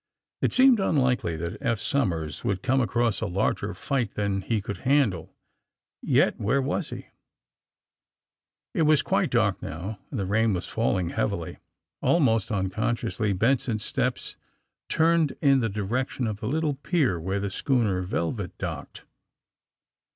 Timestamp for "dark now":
9.29-9.99